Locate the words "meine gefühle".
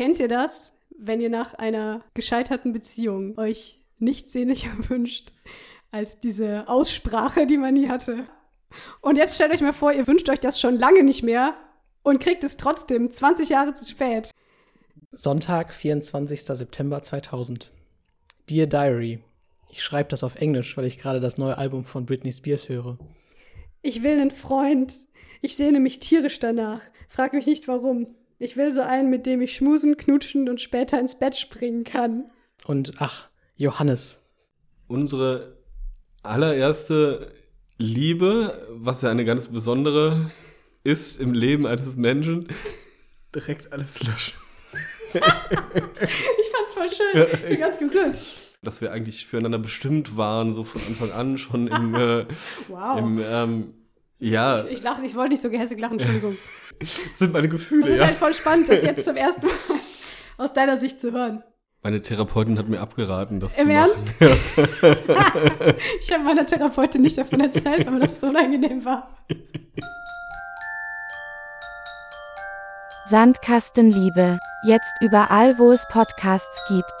57.32-57.82